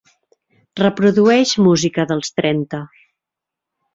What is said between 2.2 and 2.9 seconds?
trenta